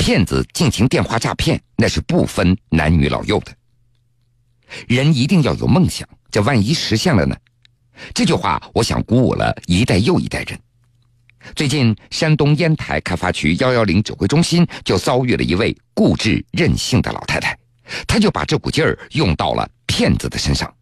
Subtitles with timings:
[0.00, 3.54] 骗子进行电话诈骗，那是不分男女老幼的。
[4.88, 7.36] 人一定要有梦想，这万一实现了呢？
[8.14, 10.58] 这句话，我想鼓舞了一代又一代人。
[11.54, 17.54] 最近，山东烟台开发区幺幺零指挥中心就遭遇了一位固执任性的老太太，
[18.06, 20.74] 她就把这股劲儿用到了骗子的身上。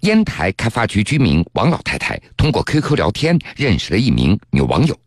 [0.00, 4.98] 烟台开发区居民王老太太通过 QQ 聊天认识了一名女网友，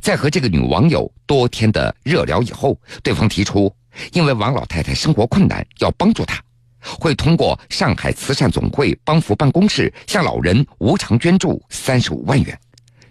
[0.00, 3.74] 在和这个女网友多天的热聊以后，对方提出，
[4.12, 6.42] 因为王老太太生活困难，要帮助她。
[6.80, 12.58] 会通过上海慈善总会帮扶办公室向老人无偿捐助三十五万元，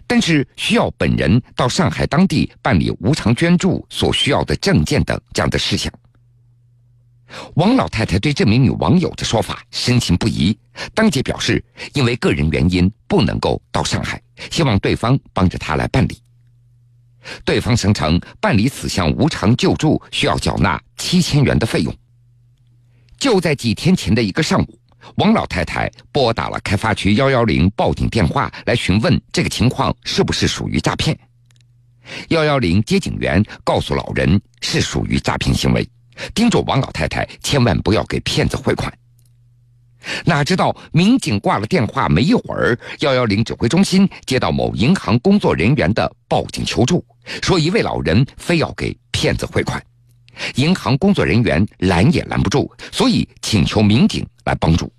[0.06, 5.92] 但是需要本人到上海当地办理无偿捐助所需要的证件等这样的事项。
[7.56, 10.58] 王老太太对这名女网友的说法深信不疑，
[10.94, 11.62] 当即表示
[11.92, 16.18] 因为个人原因不能够到上海，希望对方帮着她来办理。
[17.44, 21.94] 对方声称办理此项无偿救助需要缴纳七千元的费用。
[23.18, 24.78] 就在几天前的一个上午，
[25.16, 31.18] 王老太太拨打了开发区幺幺零报警电话，来询问这个情况是不是属于诈骗。
[32.28, 35.86] 幺幺零接警员告诉老人是属于诈骗行为，
[36.34, 38.92] 叮嘱王老太太千万不要给骗子汇款。
[40.24, 47.04] 哪知道民警挂了电话没一会儿，幺幺零指挥中心接到某银行工作人员的报警求助，
[47.42, 49.82] 说一位老人非要给骗子汇款。
[50.54, 54.92] 银行工作人员拦也拦不住，所以请求民警来帮助。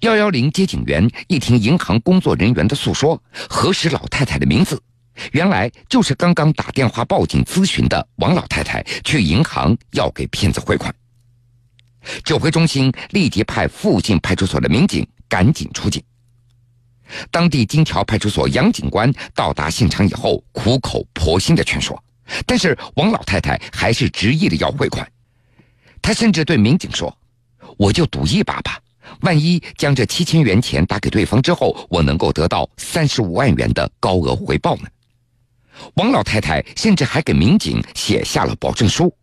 [0.00, 4.80] 幺幺零接警员一听银行工作人员的诉说，核实老太太的名字，
[5.32, 10.94] 原来就是刚刚打电话报警咨询的王老太太去银行要给骗子汇款。
[12.22, 16.02] 指挥中心立即派附近派出所的民警赶紧出警。
[17.30, 22.02] 当地金桥派出所杨警官到达现场以后，苦口婆心的劝说。
[22.46, 25.06] 但是王老太太还是执意的要汇款，
[26.00, 27.14] 她甚至对民警说
[27.76, 28.80] ：“我就赌一把吧，
[29.20, 34.84] 万一将这七千元钱打给对方之后，我能够得到三十五万元的高额回报呢。”
[35.96, 39.14] 王老太太甚至还给民警写下了保证书，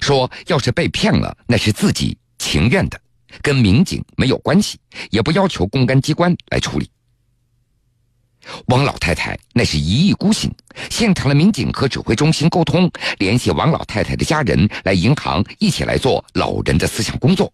[0.00, 2.18] 说要是被骗了，那是自己
[2.50, 3.00] 情愿的，
[3.42, 4.76] 跟民警没有关系，
[5.10, 6.90] 也不要求公安机关来处理。
[8.66, 10.52] 王老太太那是一意孤行，
[10.90, 17.52] 现场的民警和指挥中心沟通，联系王老太太的家人来银行一起来做老人的思想工作。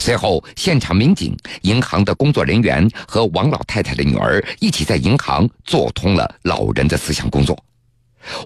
[0.00, 7.56] 随后，现场民警、银行的工作人员和王老太太的女儿一起在银行做通了老人的思想工作。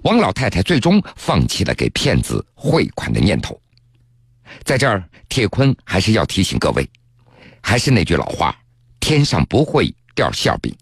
[0.02, 3.58] 王老太太最终放弃了给骗子汇款的念头。
[4.62, 6.88] 在这儿，铁坤还是要提醒各位，
[7.62, 8.56] 还是那句老话：
[9.00, 10.74] 天上不会掉馅饼。